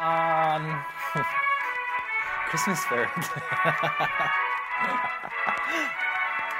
[0.00, 0.82] Um,
[2.50, 3.08] Christmas spirit.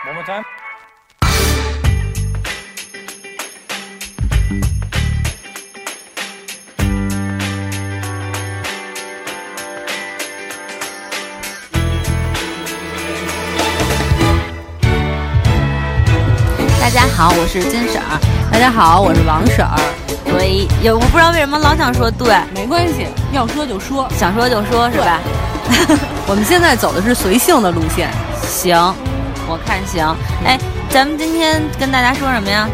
[0.07, 0.45] One more time.
[16.81, 18.21] 大家好，我是金婶儿。
[18.53, 20.04] 大家好，我是王婶儿。
[20.37, 24.09] 对，也我不知道为什么老想说对，没关系，要说就说。
[24.19, 25.21] 想说就说，是吧？
[26.27, 28.11] 我们现在走的是随性的路线。
[28.43, 28.77] 行，
[29.47, 30.05] 我看行。
[30.45, 30.59] 哎，
[30.91, 32.69] 咱们今天跟大家说什么呀？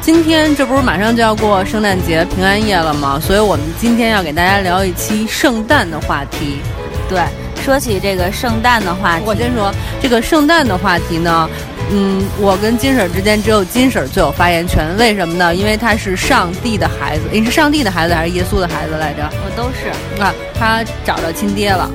[0.00, 3.18] 今天这不是马上就要过圣诞节、平安夜了吗？
[3.20, 6.60] 所以我们今天要给大家聊一期圣诞的话题。
[7.08, 7.20] 对，
[7.64, 11.50] 说起这个圣诞的话题，我先说这个圣诞的话题呢。
[11.92, 15.54] 嗯，我跟金婶之间只有金婶最有发言权，为什么呢？
[15.54, 19.28] 因为她是上帝的孩子，你是上帝的孩子还是耶稣的孩子来着？
[19.44, 19.88] 我都是。
[20.22, 21.90] 啊，他找着亲爹了。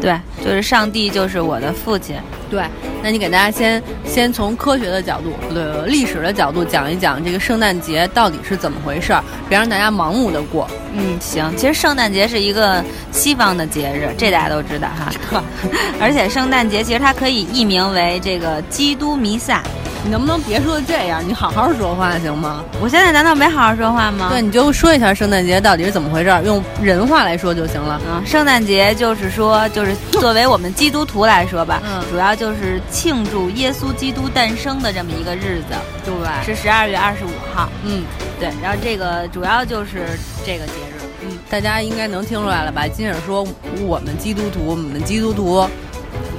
[0.00, 2.14] 对，就是上帝就是我的父亲。
[2.50, 2.62] 对，
[3.02, 10.68] 那你给大家先先从科学的角度，不对，历史的角度讲一讲这个圣诞节到底是怎么回事儿，别让大家盲目的过。
[10.92, 11.52] 嗯，行。
[11.56, 15.42] 其实圣诞节是一个西方的节日，这大家都知道哈。
[16.00, 19.62] 而且圣诞节其实它可以译名为这个基督弥撒。
[20.06, 21.26] 你能不能别说这样？
[21.26, 22.62] 你好好说话行吗？
[22.78, 24.28] 我现在难道没好好说话吗？
[24.30, 27.98] 对，你就说一下圣诞节到底是怎么回事，用人话来说就行了。
[28.06, 37.68] 嗯，圣诞节就是说，就是作为我们基督徒来说吧，嗯，主要就是庆祝耶稣基督诞生的这么一个日子，对，是十二月二十五号。
[37.84, 38.02] 嗯，
[38.38, 41.02] 对，然后这个主要就是这个节日。
[41.22, 42.86] 嗯，大家应该能听出来了吧？
[42.88, 43.46] 金婶说
[43.86, 45.68] 我们基督徒，我们基督徒，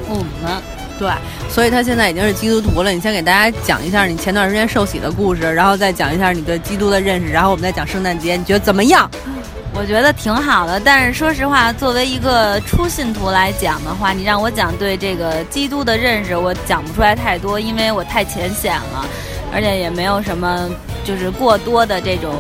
[0.08, 0.62] 我们。
[0.98, 1.12] 对，
[1.50, 2.90] 所以他现在已经是基督徒了。
[2.90, 9.12] 你先给大家讲一下你前段时间受洗的故事，然后再讲一下你对基督的认识，然后我们再讲圣诞节，你觉得怎么样？
[9.78, 10.80] 我觉得挺好的。
[10.80, 19.06] 但是说实话，作为一个初信徒来讲的话，你让我讲对这个基督的认识，我讲不出来太多，因为我太浅显了，
[19.54, 20.70] 而且也没有什么
[21.04, 22.34] 就是过多的这种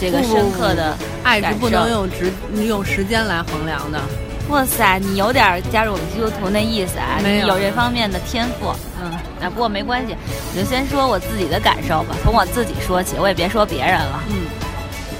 [0.00, 2.32] 这个深刻的爱是不能用时
[2.64, 4.00] 用时间来衡量的。
[4.48, 7.20] 哇塞，你有点加入我们基督徒那意思啊？
[7.22, 8.72] 没有，有这方面的天赋。
[8.98, 10.16] 嗯，啊，不过没关系，
[10.50, 14.24] 我就先说我自己的感受吧，从我自己说起，我也别说别人了。
[14.30, 14.47] 嗯，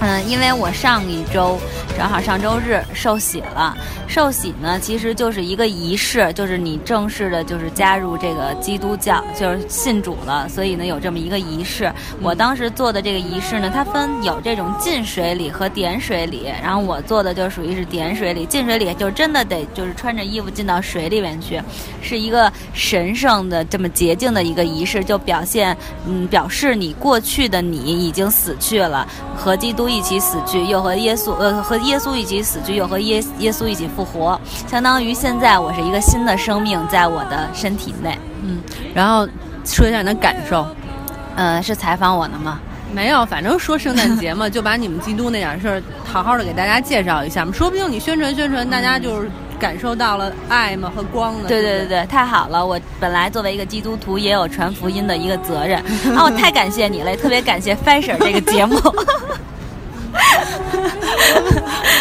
[0.01, 1.59] 嗯，因为我上一周
[1.99, 3.77] 正好上周日受洗了。
[4.07, 10.49] 受洗呢，其实就是一个仪式，就是你正式的，就是加入这个基督教，就是信主了。
[10.49, 11.93] 所以呢，有这么一个仪式。
[12.23, 16.47] 我当时做的这个仪式呢，它分有这种浸水礼和点水礼。
[16.63, 18.47] 然后我做的就属于是点水礼。
[18.47, 21.61] 浸水礼就真的得就是穿着衣服进到水里面去，
[22.01, 25.77] 是一个神圣的这么洁净的一个仪式，就表现
[26.07, 29.05] 嗯表示你过去的你已经死去了，
[29.37, 33.89] 和基督一起死去，又和耶稣呃和耶稣一起死去，又和耶耶稣一起。
[33.97, 34.39] 复活，
[34.69, 38.17] 相当于现在我是一个新的生命在我的身体内。
[38.45, 38.61] 嗯，
[38.95, 39.27] 然后
[39.65, 40.65] 说一下你的感受。
[41.37, 42.61] 嗯，是采访我呢吗？
[42.93, 47.53] 没有，反正说圣诞节嘛， 就把你们基督那点事儿好好的给大家介绍一下嘛。
[47.53, 51.49] 说不定你宣传宣传，大家就是感受到了爱嘛和光呢。
[51.49, 52.65] 对对对对，太好了！
[52.65, 55.79] 我本来作为一个基督徒，也有传福音的一个责任。
[56.15, 58.79] 啊， 我太感谢你了，特别感谢 Fashion 这个节目。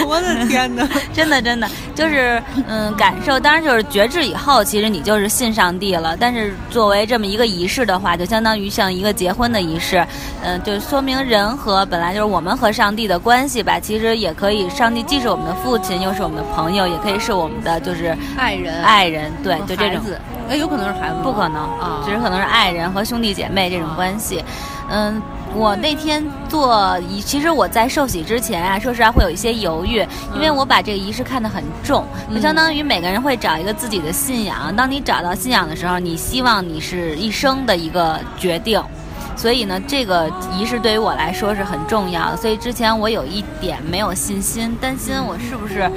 [0.08, 0.88] 我的天哪！
[1.14, 6.16] 真的真的就是嗯，感受当然就是觉知以后，其实你就是信上帝了。
[6.18, 10.06] 但是作为这么一个仪式的话，就相当于像一个结婚的仪式，
[10.44, 13.80] 嗯，就说明人和本来就是我们和上帝的关系吧。
[13.80, 18.82] 其实也可以，上帝既是我们的父亲，又是我们的朋友，也可以是我们的就是爱人。
[18.84, 20.02] 爱人对，就这种。
[20.50, 21.16] 哎，有可能是孩子？
[21.24, 24.44] 不可能啊，只是可能是爱人和兄弟姐妹这种关系。
[24.90, 25.22] 嗯，
[25.54, 34.74] 我那天做仪，其实我在受洗之前啊，说实话会有一些犹豫，因为我把这个仪式看得很重，就相当于每个人会找一个自己的信仰。
[34.76, 38.82] 当你找到信仰的时候，你希望你是一生的一个决定，
[39.36, 42.38] 所以呢，这个仪式对于我来说是很重要的。
[42.38, 45.92] 所以之前我有一点没有信心，担心我是不是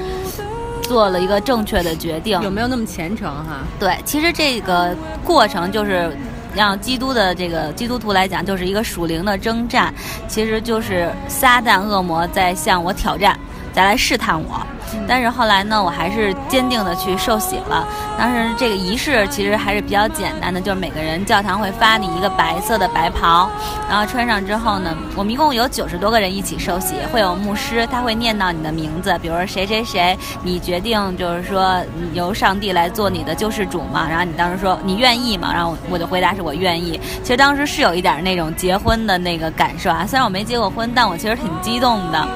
[0.90, 3.60] 做了一个正确的决定，有没有那么虔诚哈？
[3.78, 4.92] 对，其实这个
[5.24, 6.10] 过程就是。
[6.52, 9.94] 让基督的这个基督徒来讲，就是一个属灵的征战，
[10.26, 13.38] 其实就是撒旦恶魔在向我挑战，
[13.72, 14.60] 再来试探我。
[15.06, 17.86] 但是后来呢，我还是坚定的去受洗了。
[18.18, 23.48] 当时这个仪式其实还是比较简单的，就是每个人教堂会发你一个白色的白袍，
[23.88, 31.80] 然后穿上之后呢，我们一共有九十多个人一起受洗，会有牧师，他会念到你的名字，比如说谁谁谁，你决定就是说
[32.12, 37.00] 由上帝来做你的救世主嘛，然后你当时说你愿意嘛，然后我就回答是我愿意。
[37.22, 42.26] 其实当时是有一点那种结婚的那个感受啊，虽然我没结过婚，但我其实挺激动的，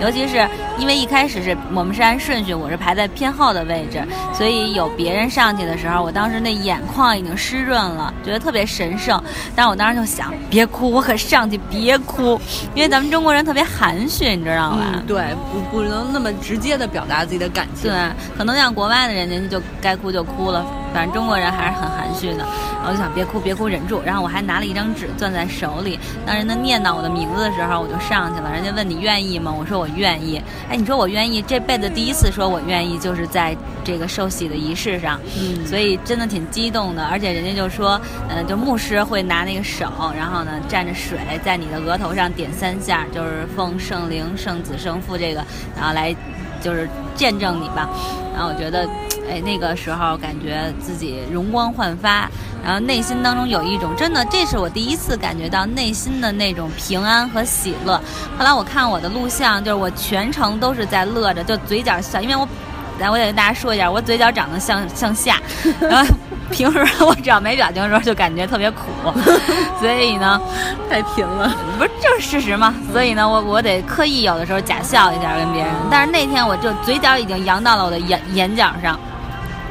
[0.00, 0.48] 尤其是
[0.78, 9.18] 因因为一开始是我们是按顺序，我是排在偏后的位置，所以有别人上去的时候，我当时那眼眶已经湿润了，觉得特别神圣。
[9.56, 12.38] 但是我当时就想，别哭，我可上去，别哭，
[12.74, 14.92] 因为咱们中国人特别含蓄，你知道吧？
[14.92, 17.90] 嗯，对，不不能那么直接的表达自己的感情。
[17.90, 22.46] 对，可能像国外的人家就该哭就哭了，反正中国人还是很含蓄的。
[22.78, 24.00] 然后就想别哭，别哭，忍住。
[24.04, 28.52] 然后我还拿了一张纸攥在手里，当人家念到我的名字的时候，我就上去了。
[28.52, 29.52] 人家问你愿意吗？
[29.58, 30.40] 我说我愿意。
[30.68, 35.18] 哎，你说我愿意，这辈子第一次说我愿意，就是在这个受洗的仪式上。
[35.38, 45.42] 嗯所以真的挺激动的，而且人家就说，呃，就牧师会拿那个手，然后呢蘸着水在你的额头上点三下，就是奉圣灵、圣子、圣父这个，
[45.74, 46.14] 然后来
[46.60, 47.88] 就是见证你吧。
[48.34, 48.86] 然后我觉得，
[49.30, 52.28] 哎，那个时候感觉自己容光焕发，
[52.64, 58.00] 然后内心当中有一种真的，这是我第一次感觉到内心的那种平安和喜乐。
[58.38, 62.46] 后来我看我的录像，就是我全程都是在乐着，就嘴角笑，因为我。
[63.00, 65.42] 来，我得跟大家说一下，我嘴角长得向向下，
[65.80, 66.14] 然后
[66.48, 68.82] 平时我只要没表情的时候就感觉特别苦，
[69.80, 70.40] 所以呢，
[70.88, 71.52] 太贫了。
[71.76, 78.96] 不是就是事实嘛，所以呢，我我得刻意有的时候假笑一下跟别人，但是那天我就嘴角已经扬到了我的眼眼角上，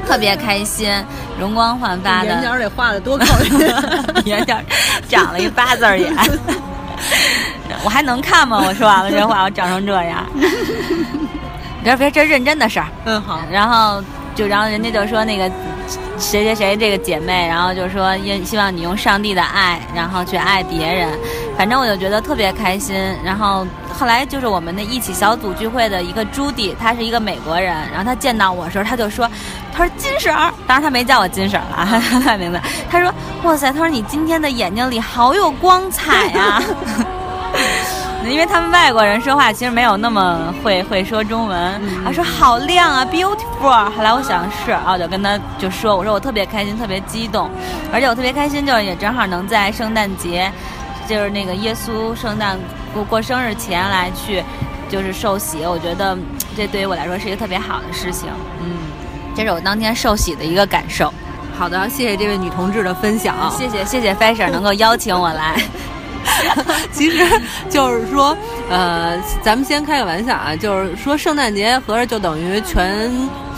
[0.08, 0.92] 特别开心，
[1.40, 3.60] 容光焕发的，眼角得画的多高兴，
[4.26, 4.56] 眼角
[5.08, 6.14] 长了一八字眼，
[7.84, 8.62] 我还能看吗？
[8.66, 10.26] 我说完了这话，我长成这样。
[11.84, 12.88] 别别，这认真的事儿。
[13.06, 13.42] 嗯，好。
[13.52, 14.02] 然后
[14.36, 15.52] 就，然后人家就说那个
[16.24, 21.08] 谁谁谁这个姐妹，然后就说也希望你用上帝的爱，然后去爱别人。
[21.56, 22.96] 反正我就觉得特别开心。
[23.24, 29.30] 然后后来就是我们的一起小组聚会的一个朱迪，他是一个美国人，然后他见到我的时候，他就说，
[29.72, 32.60] 他说金婶儿，当然他没叫我金婶儿了， 他名字。
[32.90, 36.64] 他说哇塞，他说你今天的眼睛里好有光彩呀、
[38.34, 43.92] 因为他们外国人说话其实没有那么会会说中文，他说好亮啊，beautiful。
[43.92, 47.48] 后来我想是啊，我就跟他就说，我说我特别开心，特别激动，
[47.94, 50.52] 而且我特别开心，就是也正好能在圣诞节，
[51.08, 52.58] 就是那个耶稣圣诞
[52.92, 54.44] 过过生日前来去，
[54.90, 55.60] 就是受洗。
[55.64, 56.18] 我觉得
[56.58, 58.30] 这对于我来说是一个特别好的事情，
[58.64, 58.78] 嗯，
[59.36, 61.14] 这是我当天受洗的一个感受。
[61.56, 63.36] 好的，谢谢这位女同志的分享。
[63.52, 65.56] 谢谢谢谢 Fashion 能够邀请我来。
[66.92, 67.26] 其实
[67.70, 68.36] 就是说，
[68.70, 73.10] 呃，咱们先开个玩笑啊，就是说圣诞节合着就等于全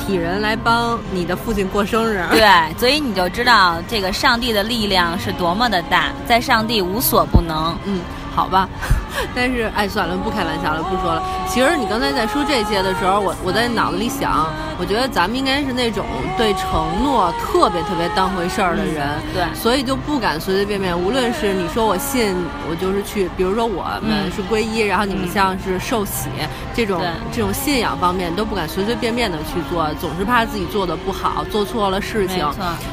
[0.05, 2.23] 体人来帮你的父亲过生日。
[2.31, 2.47] 对，
[2.77, 7.77] 所以你就知道这个上帝的力量是多么的大，在上帝无所不能。
[7.85, 7.99] 嗯，
[8.35, 8.67] 好吧。
[9.33, 11.23] 但是，哎，算了，不开玩笑了，不说了。
[11.47, 14.45] 其实你刚才在说这些的时候，我我在脑子里想，
[14.77, 16.05] 我觉得咱们应该是那种
[16.37, 20.97] 对承诺特别特别当回事儿的人，嗯对所以就不敢随随便便。
[20.97, 22.35] 无论是你说我信，
[22.69, 26.27] 我就是去，比如说我们嗯是皈依，然后你们像是受洗、
[26.73, 27.01] 这种
[27.31, 32.45] 这种信仰方面，都不敢随随便便的去做，总是怕自己做的不好，做错了事情。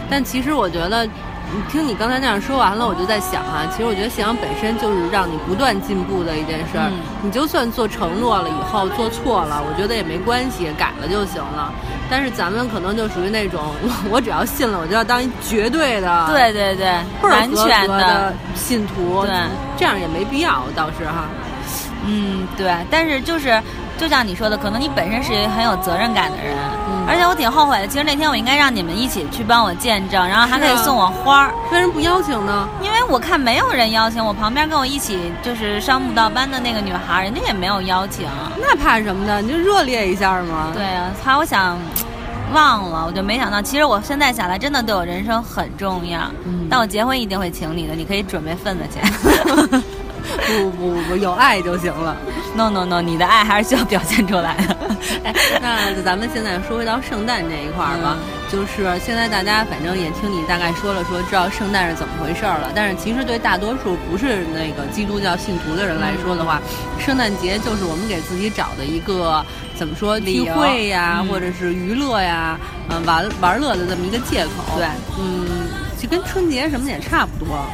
[0.09, 1.07] 但其实我觉得，
[1.55, 6.89] 你听你刚才那样说完了，我就在想啊，其实我觉得信仰本身就是让你不断进步的一件事儿。
[6.89, 11.73] 嗯你就算做承诺了以后做错了，我觉得也没关系，改了就行了。
[12.11, 13.61] 但是咱们可能就属于那种，
[14.11, 16.87] 我只要信了，我就要当一绝对的、对对对，
[17.23, 19.25] 完全的信徒。
[19.25, 19.33] 对，
[19.77, 21.27] 这样也没必要，倒是哈。
[22.05, 23.63] 嗯，对，但是就是
[24.03, 26.57] 就像你说的，可能你本身是一个很有责任感的人，
[26.89, 27.87] 嗯而且我挺后悔的。
[27.87, 32.69] 其实那天我应该让你们一起去帮我见证，然后还可以送我花儿，为什么不邀请呢？
[32.83, 38.27] 因为我看没有人邀请我，旁边跟我一起就是上舞蹈班的那个女孩，人家也没有邀请。
[38.61, 39.41] 那怕什么的？
[39.41, 40.73] 你就热烈一下嘛。
[40.75, 41.79] 对啊，还我想
[42.53, 46.23] 忘了，我就没想到，其实我现在想来，真的对我人生很重要。
[46.45, 49.83] 嗯但我结婚一定会请你的，你可以准备份子钱。
[50.47, 52.17] 不不不，有爱就行了。
[52.55, 54.77] no no no，你的爱还是需要表现出来的。
[55.25, 58.17] 哎，那咱们现在说回到圣诞这一块儿吧，
[58.51, 62.71] 就是现在大家反正也听你大概说了说，知道圣诞是怎么回事儿了。
[62.75, 66.61] 但是其实对大多数不是那个基督教信徒的人来说的话，
[66.99, 72.59] 圣诞节就是我们给自己找的一个怎么说聚会呀，嗯或者是娱乐呀，
[72.91, 74.77] 嗯、玩玩乐的这么一个借口。
[74.77, 74.87] 对，
[75.19, 77.65] 嗯，就跟春节什么的也差不多。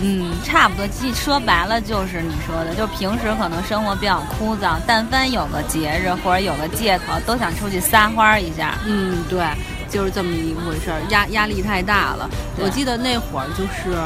[0.00, 0.86] 嗯，差不多。
[0.88, 8.74] 其实说白了就是你说的，就平时可能生活比较枯燥，但凡有个节日或者有个借口，都想出去撒欢儿一下。
[8.86, 9.44] 嗯，对，
[9.90, 12.30] 就是这么一回事儿，压压力太大了。
[12.58, 13.96] 我记得那会儿就是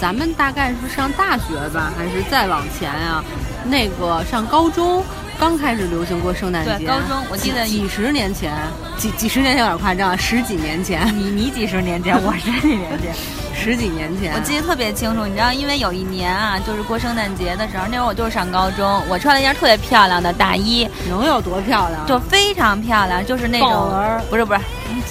[0.00, 3.22] 咱们大概是上大学吧，还是再往前啊？
[3.66, 5.02] 那个上高中
[5.38, 8.52] 刚开始流行过圣诞节，对高中我记得几几十年前，
[8.96, 13.14] 几几十年前有点夸张，十几年前，你你几十年前，我十几年前，
[13.54, 15.24] 十几年前，我记得特别清楚。
[15.24, 22.06] 你知道，因为有一年啊，就是过圣诞节的时候，那会儿我就是上高中，我穿了一件特别漂亮的大衣，能有多漂亮？
[22.06, 24.60] 就非常漂亮，就是那种豹纹，不是不是，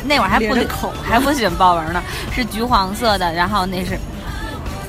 [0.05, 3.97] 那会儿还不口还不喜欢豹纹呢，是橘黄色的，然后那是。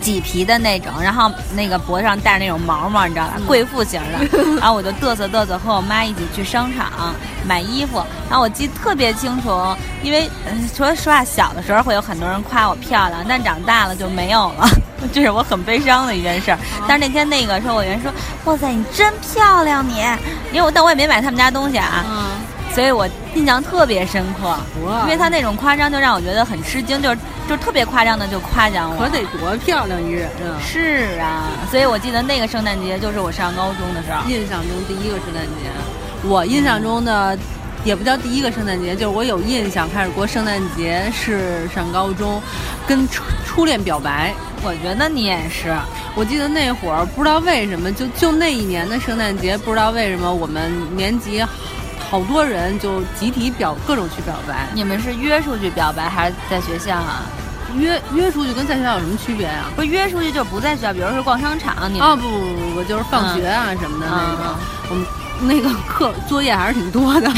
[0.04, 3.32] 麂皮的那种，然后那个脖子上戴着那种毛毛，你知道吧？
[3.46, 4.38] 贵妇型的。
[4.60, 7.14] 然后我就嘚瑟嘚瑟，和我妈一起去商场
[7.46, 8.04] 买衣服。
[8.28, 9.50] 然后我记得特别清楚，
[10.02, 10.28] 因为
[10.74, 14.68] 说实话，小的时候会有很多人夸我漂亮，但长大了就没有了，
[15.10, 16.54] 这是我很悲伤的一件事。
[16.86, 18.12] 但是那天那个售货员说
[18.44, 20.04] ：“哇塞，你真漂亮你！”
[20.52, 22.04] 因为我但我也没买他们家东西啊。
[22.74, 24.56] 所以我印象特别深刻，
[25.04, 29.04] 因为他那种夸张就让我觉得很吃惊，就是就特别夸张的就夸奖我。
[29.04, 30.58] 可得多漂亮一人啊！
[30.60, 35.70] 是啊，所以我记得那个圣诞节就是我上高中的时候，印象中第一个圣诞节。
[36.26, 37.38] 我印象中的
[37.84, 42.42] 也不叫第一个圣诞节，就是我有印象开始过圣诞节是上高中，
[42.88, 44.34] 跟初初恋表白。
[44.64, 45.72] 我觉得你也是。
[46.16, 51.44] 我记得那会儿不知道为什么，就就那一年的圣诞节，不知道为什么我们年级。
[52.14, 57.22] 好多人就集体表各种去表白，你们是约出去表白还是在学校啊？
[57.76, 59.64] 约约出去跟在学校有什么区别啊？
[59.74, 64.16] 不是约出去就不在学校，比如说逛商场，你啊不不不不，就是放学啊什么的那
[64.46, 64.54] 种，
[64.90, 65.23] 我们。
[65.40, 67.28] 那个课作业还是挺多的，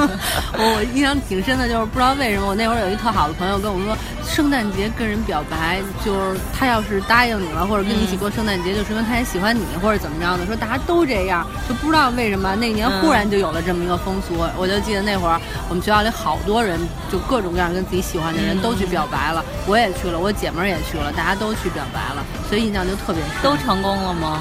[0.54, 10.46] 我印象挺深的，就是不知道为什么我那会儿有一特好的朋友跟我说，圣诞节跟人表白，就是他要是答应你了，或者跟你一起过圣诞节，就说明他也喜欢你，或者怎么着的。
[10.46, 14.34] 说大家都这样，就不知道为什么那年忽然就有了这么一个风俗。
[14.56, 15.38] 我就记得那会儿
[15.68, 16.78] 我们学校里好多人，
[17.10, 23.42] 就各种各样跟自己喜欢的人都去表白了，我也去了，我姐们儿也去了，大家都去表白了，所以印象就特别深。
[23.42, 24.40] 都成功了吗？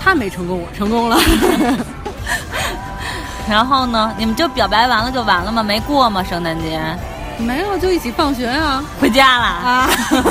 [0.00, 1.18] 他没成功，我成功了。
[3.48, 4.12] 然后呢？
[4.16, 5.62] 你们就表白完了就完了吗？
[5.62, 6.22] 没过吗？
[6.22, 6.80] 圣诞节？
[7.38, 9.90] 没有，就一起放学啊，回家了啊。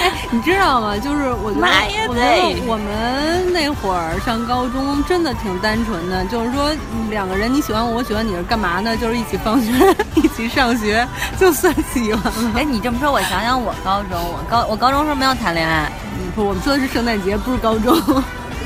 [0.00, 0.96] 哎，你知道吗？
[0.98, 1.66] 就是我觉得，
[2.08, 6.70] 我觉得我们那会儿上高中真的挺单纯的，就是说
[7.08, 8.96] 两个人你喜欢我，我喜欢你是干嘛呢？
[8.96, 9.72] 就是一起放学，
[10.14, 11.06] 一起上学，
[11.38, 12.52] 就算喜欢了。
[12.56, 15.90] 哎，你这么说，我想想，我高中，我高我高中时候没有谈恋爱。
[16.34, 17.96] 不，我们说的是圣诞节，不是高中。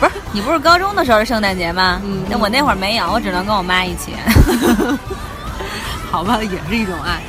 [0.03, 2.03] 不是你不是高中的时候是圣诞节吗？
[2.05, 4.13] 嗯，那我那会儿没有，我只能跟我妈一起。
[6.11, 7.23] 好吧，也是一种爱。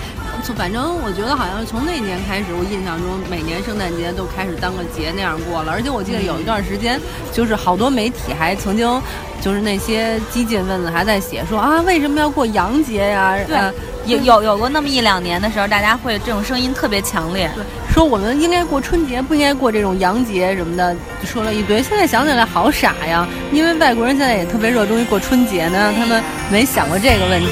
[0.44, 5.72] 就反正我觉得好像从那年开始，我印象中每年圣诞节都开始当个节那样过了。
[5.72, 7.00] 而且我记得有一段时间，
[7.32, 9.00] 就是好多媒体还曾经，
[9.40, 13.38] 就是那些激进分子还在写说啊，为什么要过洋节呀？
[13.48, 13.72] 对，
[14.08, 17.52] 有有有过那么一两年的时候，大家会这种声音特别强烈。
[17.54, 17.64] 对。
[17.94, 21.80] 说我们应该过春节，不应该过这种洋节什么的，说了一堆。
[21.84, 26.24] 现在想起来好傻呀，因为外国人现在也特别热衷于过春节呢，他们
[26.54, 27.48] 没想过这个问题。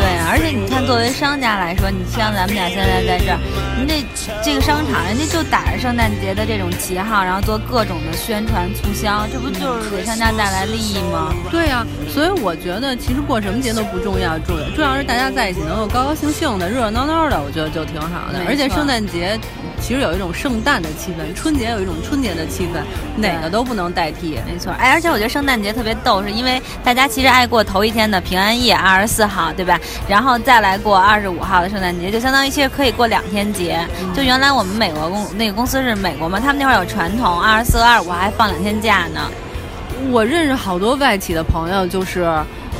[0.00, 3.38] 对，而且你看，作为商家来说，你像咱们俩现在在这儿，
[3.76, 4.02] 您这
[4.42, 11.34] 这个商场，人家就打着圣诞节的这种旗号，然后做各种的宣传促销，这不就是给商家带来利益吗？
[11.50, 18.40] 对呀，所以我觉得其实过什么节都不重要，重要重要是大家在一起能够高高兴兴的、热热闹闹的，我觉得就挺好的。
[18.48, 19.38] 而且圣诞节。
[19.82, 22.82] 其实有一种圣诞的气氛，春节有一种春节的气氛，
[23.16, 24.38] 哪个都不能代替。
[24.46, 29.76] 没错，哎，而且我觉得圣诞节特别逗，是因为大家其实爱过头一天的平安夜，二十四号，对吧？
[30.08, 33.84] 然后再来过二十五号的圣诞节，就相当于其实可以过两天节。
[34.14, 39.28] 就原来我们美国公那个公司是美国嘛，他们那会儿有传统，二十四、二十五还放两天假呢。
[40.12, 42.32] 我认识好多外企的朋友，就是。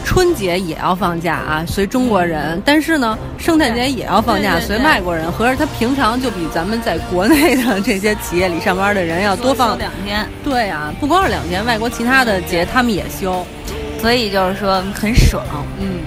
[0.02, 2.60] 春节也要放假啊，随中国人。
[2.64, 5.30] 但是呢，圣诞节也要放假，随外国人。
[5.30, 10.26] 合着他平常就比咱们在国内的这些企业里上班的人要多放两天。
[10.42, 13.46] 对呀，不光是两天，外国其他的节他们也休，
[14.00, 15.44] 所以就是说很爽。
[15.78, 16.00] 嗯。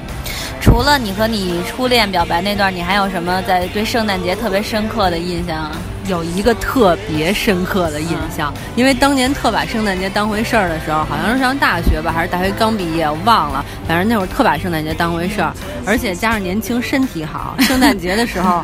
[0.62, 5.70] 除了你和你初恋表白那段，你还有什么在对圣诞节特别深刻的印象？
[6.08, 13.64] 有一个特别深刻的印象，因为当年特把圣诞节当回事儿的时候，好像是上大学吧，还是大学刚毕业，我忘了。
[13.88, 15.54] 反正那会儿特把圣诞节当回事儿，
[15.86, 17.56] 而且加上年轻，身体好。
[17.60, 18.64] 圣诞节的时候，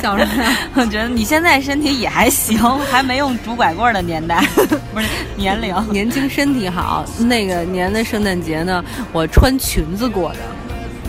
[0.00, 0.30] 小时候
[0.74, 2.58] 我觉得你现在身体也还行，
[2.90, 4.42] 还没用拄拐棍的年代，
[4.92, 7.04] 不是 年龄，年轻身体好。
[7.18, 10.38] 那个年的圣诞节呢，我穿裙子过的。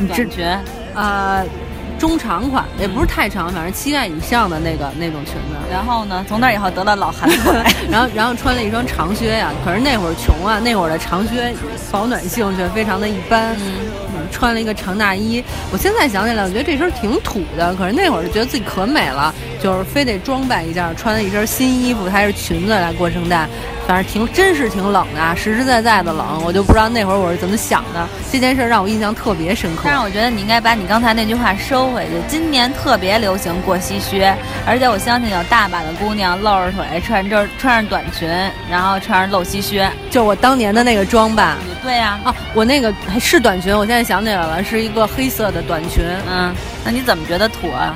[0.07, 0.45] 短裙，
[0.93, 1.45] 呃，
[1.97, 5.55] 中长款也不是太长，反正膝盖以上的那个那种裙子。
[5.71, 7.53] 然后呢，从那以后得到老寒腿，
[7.89, 9.51] 然后然后穿了一双长靴呀。
[9.63, 11.53] 可是那会儿穷啊，那会儿的长靴
[11.91, 13.55] 保暖性却非常的一般。
[13.55, 15.43] 嗯，穿了一个长大衣。
[15.71, 23.49] 我现在想起来，我觉得这身挺土的，可是那会儿就觉得自己可美了，就是非得装扮一下，穿了一身新衣服还是裙子来过圣诞。
[23.87, 28.07] 反正挺真是挺冷的，实实在在的冷，我就不知道那会儿我是怎么想的。
[28.31, 29.83] 这件事让我印象特别深刻。
[29.85, 32.13] 但是我觉得你应该把你刚才那句话收回去。
[32.27, 38.27] 今年特别流行过膝靴，而且我相信有大把的姑娘露着腿，穿着穿着短裙，
[38.71, 41.55] 然后穿着露膝靴，就我当年的那个装扮。
[41.83, 46.03] 对呀，啊，我那个是短裙，我现在想起来了，是一个黑色的短裙。
[46.29, 46.53] 嗯，
[46.83, 47.95] 那你怎么觉得土啊？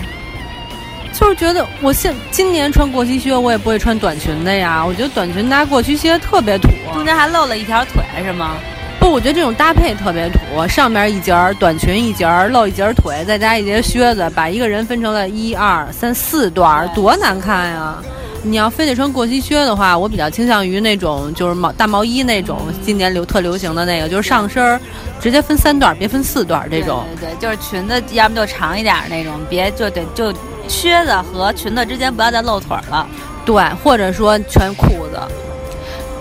[1.11, 4.85] 就是觉得我现今年穿过膝靴，我也不会穿短裙的呀。
[4.85, 8.55] 我觉得短裙搭过膝靴特别土，中间还露了一条腿，是吗？
[8.99, 17.95] 不，我觉得这种搭配特别土，上面一截儿短裙一截儿露一截腿，再加一截靴子，把一个人分成了一二三四段，多难看呀！
[18.43, 24.79] 你要非得穿过膝靴的话，我比较倾向于那种就是毛大毛衣那种，今年流特流行的那个，就是上身儿
[25.19, 27.05] 直接分三段，别分四段这种。
[27.19, 30.33] 对对，就是裙子要么就长一点那种，别就得就。
[30.67, 33.07] 靴子和裙子之间不要再露腿了，
[33.43, 35.19] 对，或者说全裤子，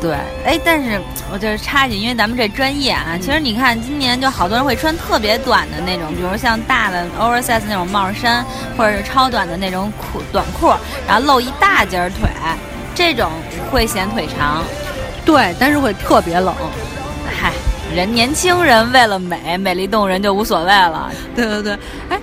[0.00, 0.12] 对，
[0.44, 1.00] 哎，但是
[1.32, 8.44] 我就是插一句，因为咱们这专业啊，其实你看今年就好多人会穿特别短的那种，比如像大的 oversize 那种帽衫，
[8.76, 10.68] 或者是超短的那种裤短裤，
[11.06, 12.28] 然后露一大截腿，
[12.94, 13.30] 这种
[13.70, 14.62] 会显腿长，
[15.24, 16.54] 对，但是会特别冷，
[17.40, 17.52] 嗨，
[17.92, 21.78] 人年轻人为了美，美丽动人就无所谓了，对对对，
[22.08, 22.18] 哎。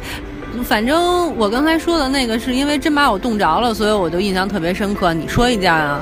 [0.64, 5.14] 反正我刚才说的那个是因为真把我冻着了，所以我就印象特别深刻。
[5.14, 6.00] 你说一件啊？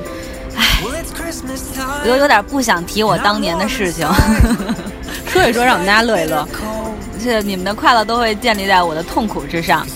[0.55, 4.07] 唉，我都有点不想提我当年的事情，
[5.27, 6.47] 说一说让我们大家乐一乐。
[7.21, 9.87] 是你们的快乐都会建立在我的痛苦之上。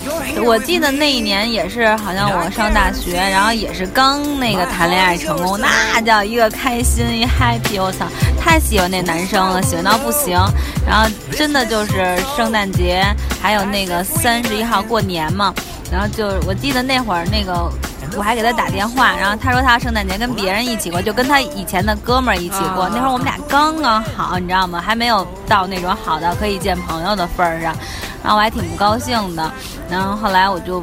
[0.46, 8.06] 我记得那一年也是，好像我上大学，然后也是刚那个谈恋爱成功，那叫一个开心一 happy，我操，
[8.40, 10.40] 太喜欢那男生了，喜欢到不行。
[10.88, 13.04] 然后真的就是圣诞节，
[13.42, 15.54] 还有那个三十一号过年嘛，
[15.92, 17.70] 然后就我记得那会儿那个。
[18.18, 22.90] 我还给他打电话，然后他说他圣诞节跟别人一起过，就跟他以前的哥们儿一起过。
[22.90, 24.82] 那会儿我们俩刚刚好，你知道吗？
[24.84, 27.76] 还没有到那种好到可以见朋友的份儿上，
[28.24, 29.52] 然后我还挺不高兴的。
[29.90, 30.82] 然后后来我就，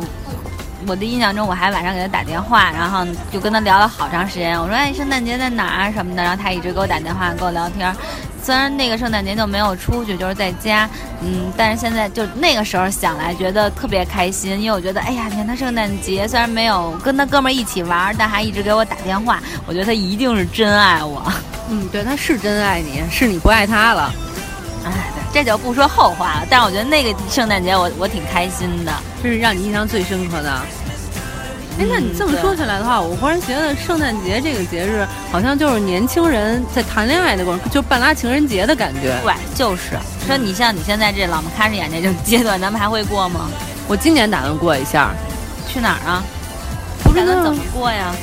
[0.86, 4.58] 我的印象中我还晚上给他打电话，然后就跟他聊了好长时间。
[4.60, 7.94] 我说哎，圣诞节在哪儿什么的，然后他一直给我打电话跟我聊天。
[8.44, 10.86] 虽然那个圣诞节就没有出去，就是在家，
[11.22, 21.22] 嗯，但是现在就那个时候想来，觉得特别开心，因为我觉得，哎呀，你看他圣诞节虽然没有跟他哥们儿一起玩，但还一直给我打电话，我觉得他一定是真爱我。
[21.70, 24.12] 嗯，对，他是真爱你，是你不爱他了。
[24.84, 24.92] 哎，
[25.32, 26.46] 这就不说后话了。
[26.50, 28.92] 但是我觉得那个圣诞节我我挺开心的，
[29.22, 30.60] 这是让你印象最深刻的。
[31.78, 39.18] 哎，那你这么说起来的话，我忽然觉得圣诞节这个节日好像就是年轻人在谈恋爱的过程，就半拉情人节的感觉。
[39.24, 39.98] 对，就是。
[40.26, 43.48] 说你像你现在这老么看着眼这种阶段，咱们还会过吗？
[43.88, 45.10] 我今年打算过一下。
[45.68, 46.22] 去哪儿啊？
[47.02, 48.14] 不知道怎么过呀？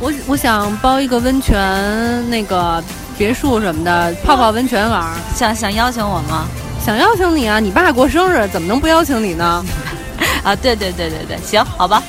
[0.00, 2.82] 我我想包一个温泉，那个
[3.18, 5.12] 别墅什么的，泡泡温泉玩。
[5.34, 6.46] 想想邀请我吗？
[6.82, 7.60] 想邀请你啊！
[7.60, 9.64] 你爸过生日，怎么能不邀请你呢？
[10.42, 12.02] 啊，对对对对对，行，好吧。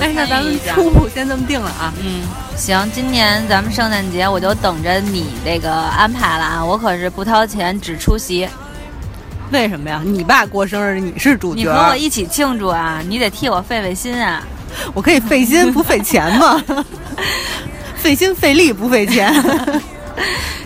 [0.00, 1.92] 哎，那咱们初步先这么定了啊。
[2.02, 2.22] 嗯，
[2.56, 8.48] 行，今年咱们圣诞节我就等着你这个安排了啊，我可是不掏钱只出席。
[9.52, 10.02] 为什么呀？
[10.04, 14.42] 你爸过生日，你是主角，你和我一起庆祝啊，你得替我费费心啊。
[14.92, 16.62] 我可以费心不费钱吗？
[17.96, 19.32] 费心费力不费钱。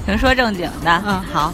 [0.07, 1.03] 行，说正经的。
[1.07, 1.53] 嗯，好。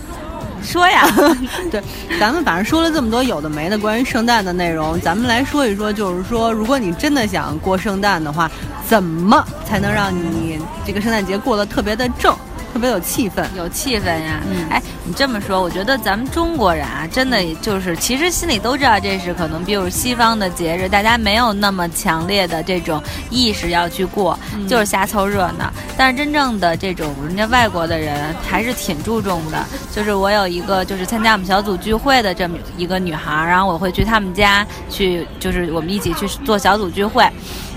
[0.66, 1.06] 说呀，
[1.70, 1.80] 对，
[2.18, 8.50] 咱们反正说了这么多有的没的关于圣诞的内容，咱们来说一说，就是说，如果你真的想过圣诞的话，
[8.86, 12.34] 怎么才能让你这个圣诞节过得特别的正？
[12.72, 14.40] 特别有气氛，有气氛呀！
[14.50, 25.72] 嗯哎，你这么说，我觉得咱们中国人啊，真的就是，其实心里都知道这是可能，比如西方的节日，大家没有那么强烈的这种意识要去过，就是瞎凑热闹。
[25.96, 29.64] 但是真正的这种人家外国的人还是挺注重的。
[29.90, 37.26] 就是我有一个就是参加我们小组聚会的这么一个女孩，然后我会去他们家去，就是我们一起去做小组聚会。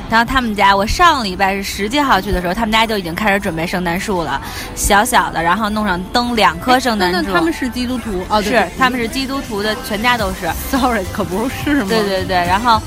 [0.10, 4.42] 然后他们家，我上礼拜是十几号去的时候，他们家就已经开始准备圣诞树了，
[4.76, 7.32] 小小的，然后弄上灯，两棵圣诞树。
[7.32, 10.50] 他们是基督徒哦，是他们是基督徒的，全家都是。
[10.72, 11.90] Sorry，可不是吗？
[11.90, 12.82] 对对对，然后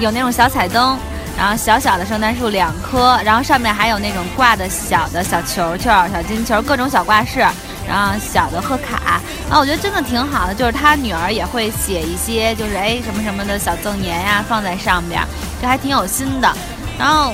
[0.00, 0.98] 有那种小彩灯，
[1.36, 7.44] 然后小小的圣诞树两棵，然后上面还有那种挂的小的小球球、小金球，各种小挂饰。
[7.86, 9.20] 然后小的贺卡，
[9.50, 10.54] 啊，我觉得真的挺好的。
[10.54, 15.20] 就是他女儿也会写一些，就是哎什么什么的小赠言呀，放在上边，
[15.60, 16.52] 这还挺有心的。
[16.98, 17.32] 然后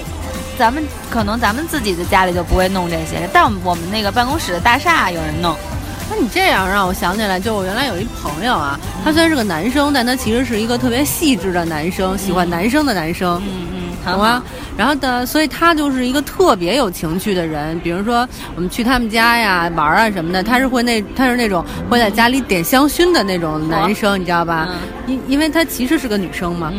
[0.58, 5.56] 咱们可能咱们自己的家里就不会弄这些，但我们那个办公室的大厦有人弄。
[6.12, 13.40] 那你这样让我想起来，就我原来有一朋友啊，他虽然是个男生，但他其实是一个特别细致的男生，喜欢男生的男生。
[13.46, 14.42] 嗯嗯，懂吗？
[14.76, 17.78] 然后的，所以他就是一个特别有情趣的人。
[17.80, 24.68] 比如说，我们去他们家呀玩啊什么的，他是会那他是那种会在家里点香薰的那种男生，你知道吧？
[25.06, 26.72] 因因为他其实是个女生嘛。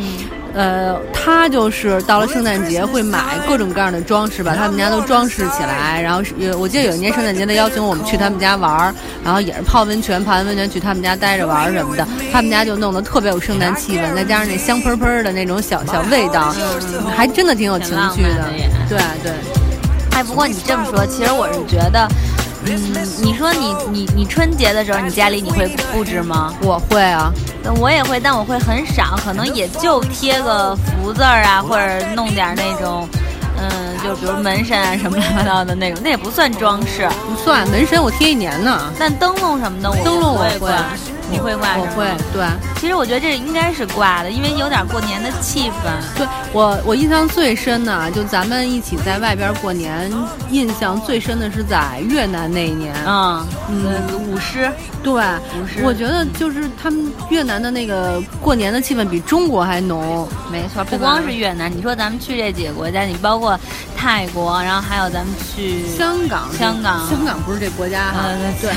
[0.54, 6.00] 呃，他就是到了圣诞节会买各种各样的装饰，把他们家都装饰起来。
[6.02, 12.06] 然后有，我记得有一年圣诞节他邀请我们去他们家玩儿，然后也是泡温泉，泡完温泉去他们家待着玩儿什么的。
[12.30, 16.54] 他们家就弄得特别有圣诞气氛，再加上那香喷喷的那种小小味道，
[17.16, 18.50] 还真的挺有情趣的。
[18.88, 19.32] 对对。
[20.14, 22.06] 哎，不过你这么说，其实我是觉得。
[22.64, 26.54] 嗯，你说你你你春节的时候，你家里你会布置吗？
[26.62, 27.32] 我会啊，
[27.78, 33.08] 我也会，但我会很少，可能也就贴个福字儿啊，或者弄点那种，
[33.58, 38.92] 嗯，就比如门神啊什么乱七八糟的那种，那也不算装饰，不算门神，我贴一年呢。
[38.98, 40.72] 但灯笼什么的，灯笼我会。
[41.32, 41.78] 你会挂？
[41.78, 42.44] 我会，对。
[42.78, 46.18] 其实我觉得这应该是挂的，因为有点过年的气氛。
[46.18, 50.12] 对我，我印象最深的，就咱们一起在外边过年，
[50.50, 52.94] 印象最深的是在越南那一年。
[53.06, 54.70] 嗯嗯，舞狮。
[55.02, 55.82] 对，舞狮。
[55.82, 60.28] 我觉得就是他们越南的那个过年的气氛比中国还浓。
[60.50, 63.58] 没错，不光是越南，你说咱们去这几个国家，你包括
[63.96, 66.52] 泰国，然后还有咱们去香港。
[66.52, 68.24] 香港，香港不是这国家哈？
[68.60, 68.70] 对，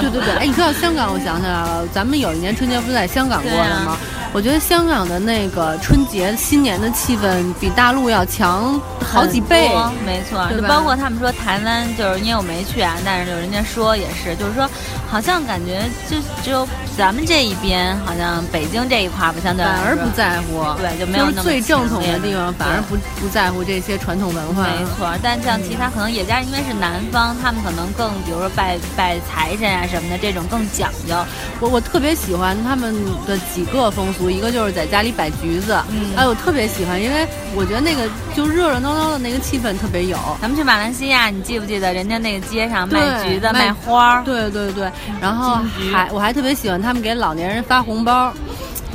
[0.00, 0.34] 对对对。
[0.36, 1.81] 哎，你说到香港，我想起来了。
[1.92, 3.98] 咱们有一年春节不是在香港过的吗？
[4.32, 8.80] 我觉得香港的那个春节新年的气氛比大陆要强
[9.12, 9.70] 好几倍，
[10.06, 14.66] 没错，就包括他们说台湾，就是因为我没去啊，但是就人家说也是，就是说
[15.06, 16.66] 好像感觉就只有
[16.96, 25.12] 咱们这一边，好像北京这一块吧，相对反而不在乎，对，就没有那么最正统的地方，反而不不在乎这些传统文化，没错。
[25.22, 31.14] 但像其他可能也加，因为是南方，他们可能更，比如说拜拜财神啊什么的，这种更讲究。
[31.60, 32.94] 我我特别喜欢他们
[33.26, 34.21] 的几个风俗。
[34.30, 35.72] 一个就是在家里摆橘子，
[36.16, 40.18] 哎，我特别喜欢，因为我觉得那个就热热闹闹的那个气氛特别有。
[40.40, 44.24] 咱们去马来西亚，你记不记得人家那个街上卖橘子、卖花儿？
[44.24, 45.58] 对对对，然后
[45.92, 48.32] 还我还特别喜欢他们给老年人发红包，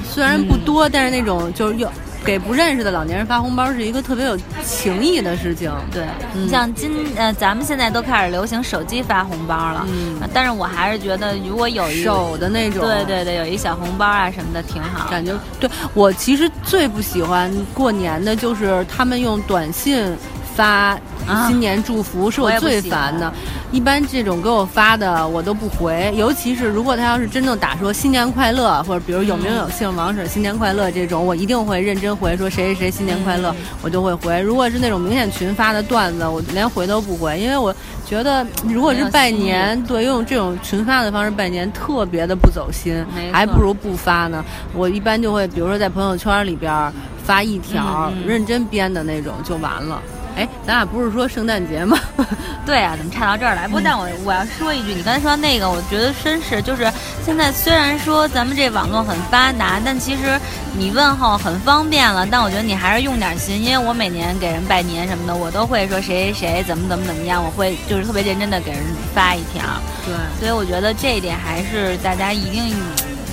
[0.10, 1.92] 虽然不多，但是那种就是有。
[2.28, 5.72] 给不认识的老年人发红包是一个特别有情义的事情。
[5.90, 6.06] 对，
[6.50, 9.88] 像今呃，咱们现在都开始流行手机发红包了。
[9.88, 15.10] 嗯，但是我还是觉得，如果有一手的那种，对对对，有一小红包啊什么的挺好。
[15.10, 20.14] 感觉对我其实最不喜欢过年的就是他们用短信。
[20.58, 21.00] 发
[21.48, 23.32] 新年祝福是我最烦的，
[23.72, 34.42] 一般这种给我发的我都不回，尤其是如果他要是真正打说新年快乐，或者比如有名有姓王婶新年快乐这种，我一定会认真回说谁谁谁新年快乐，我就会回。
[34.42, 44.44] 如果是那种明显群发的段子，我连回都不回，因为我觉得如果是拜年，对用这种群发的方式拜年特别的不走心，还不如不发呢。
[44.74, 46.92] 我一般就会比如说在朋友圈里边
[47.24, 50.02] 发一条认真编的那种就完了。
[50.38, 52.00] 哎，咱俩不是说圣诞节吗？
[52.64, 53.68] 对啊，怎么岔到这儿来？
[53.68, 56.92] 不，但我我要说一句，你刚才说那个，我觉得真是，就是
[57.26, 60.40] 现在虽然说咱们这网络很发达，但其实
[60.78, 68.82] 你问候很方便了，但我觉得你还是用点心，因为我每年给人拜年什么的，我都会说谁谁谁怎么怎么怎么样，我会就是特别认真的给人
[69.16, 69.64] 发一条。
[70.06, 72.76] 对，所以我觉得这一点还是大家一定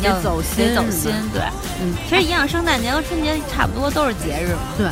[0.00, 1.12] 要走心，走心。
[1.34, 1.42] 对，
[1.82, 4.60] 嗯，其实一样，圣诞节和春节差不多都是节日嘛。
[4.78, 4.86] 对。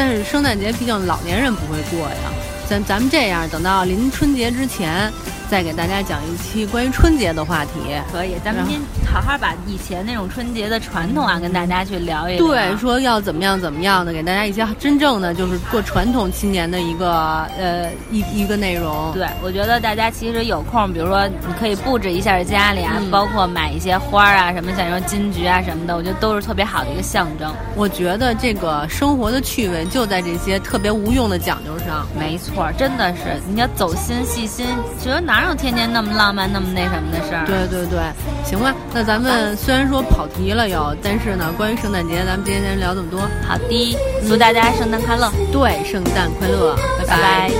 [0.00, 2.32] 但是圣诞节毕竟老年人不会过呀，
[2.66, 5.12] 咱咱们这样，等到临春节之前。
[5.50, 7.72] 再给大家讲一期关于春节的话题，
[8.10, 8.80] 可以，咱们先
[9.12, 12.46] 好好把以前那种春节的传统啊，跟大家去聊一聊。
[12.46, 19.10] 对，说要怎么样怎么样的，给大家一些真正的就是过传统新年的一个呃一一个内容。
[19.12, 27.52] 对，我觉得大家其实有空，比如说你可以布置一下家里啊，包括买一些花啊，什么像说金桔啊什么的，我觉得都是特别好的一个象征。
[27.74, 32.06] 我觉得这个生活的趣味就在这些特别无用的讲究上。
[32.16, 34.66] 没错，真的是你要走心细心，
[35.02, 35.40] 觉得哪？
[35.40, 37.46] 哪有天天那么浪漫、那么那什么的事儿？
[37.46, 37.98] 对对对，
[38.44, 38.74] 行吧。
[38.92, 43.20] 那咱们虽然说跑题了有，但是呢，关于圣诞节，咱们今天先聊这么多。
[43.46, 43.96] 好的，
[44.28, 45.30] 祝大家圣诞快乐。
[45.52, 47.50] 对，圣诞快乐，拜拜。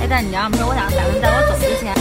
[0.00, 1.92] 哎，但你要么说，我想咱们在我走之前。